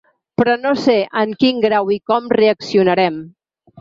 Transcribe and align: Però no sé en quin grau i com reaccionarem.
Però 0.39 0.53
no 0.61 0.69
sé 0.83 0.95
en 1.21 1.35
quin 1.43 1.61
grau 1.67 1.93
i 1.97 1.99
com 2.13 2.33
reaccionarem. 2.41 3.21